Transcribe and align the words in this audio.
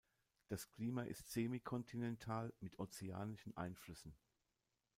Das 0.47 0.67
Klima 0.67 1.03
ist 1.03 1.29
semi-kontinental 1.29 2.51
mit 2.59 2.79
ozeanischen 2.79 3.55
Einflüssen. 3.55 4.15